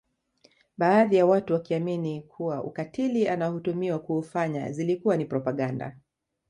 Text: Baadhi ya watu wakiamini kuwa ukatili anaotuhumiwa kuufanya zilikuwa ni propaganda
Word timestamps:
Baadhi 0.77 1.15
ya 1.15 1.25
watu 1.25 1.53
wakiamini 1.53 2.21
kuwa 2.21 2.63
ukatili 2.63 3.27
anaotuhumiwa 3.27 3.99
kuufanya 3.99 4.71
zilikuwa 4.71 5.17
ni 5.17 5.25
propaganda 5.25 5.97